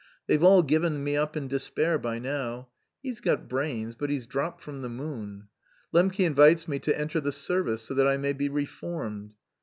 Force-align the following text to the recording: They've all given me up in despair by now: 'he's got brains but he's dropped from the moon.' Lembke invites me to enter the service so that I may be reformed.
They've 0.25 0.41
all 0.43 0.63
given 0.63 1.03
me 1.03 1.15
up 1.15 1.37
in 1.37 1.47
despair 1.47 1.99
by 1.99 2.17
now: 2.17 2.69
'he's 3.03 3.21
got 3.21 3.47
brains 3.47 3.93
but 3.93 4.09
he's 4.09 4.25
dropped 4.25 4.63
from 4.63 4.81
the 4.81 4.89
moon.' 4.89 5.47
Lembke 5.93 6.25
invites 6.25 6.67
me 6.67 6.79
to 6.79 6.99
enter 6.99 7.21
the 7.21 7.31
service 7.31 7.83
so 7.83 7.93
that 7.93 8.07
I 8.07 8.17
may 8.17 8.33
be 8.33 8.49
reformed. 8.49 9.35